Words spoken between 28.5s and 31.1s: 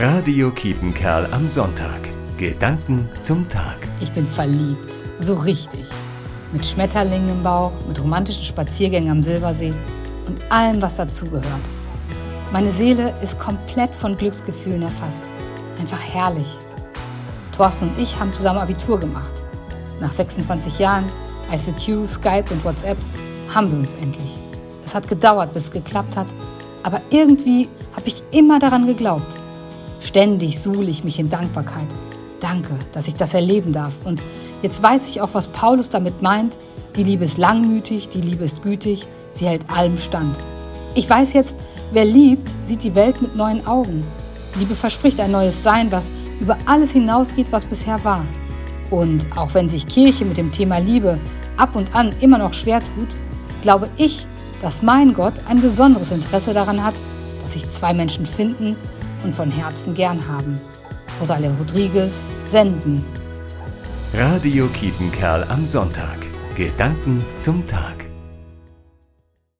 daran geglaubt. Ständig suhle ich